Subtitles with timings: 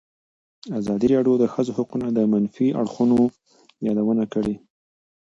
[0.79, 3.17] ازادي راډیو د د ښځو حقونه د منفي اړخونو
[3.87, 4.55] یادونه کړې.